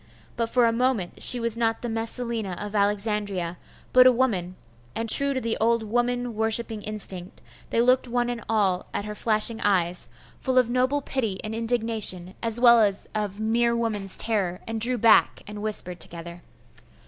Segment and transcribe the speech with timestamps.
[0.35, 3.57] But for a moment she was not the Messalina of Alexandria,
[3.93, 4.55] but a woman;
[4.95, 7.39] and true to the old woman worshipping instinct,
[7.69, 10.07] they looked one and all at her flashing eyes,
[10.39, 14.97] full of noble pity and indignation, as well as of mere woman's terror and drew
[14.97, 16.41] back, and whispered together.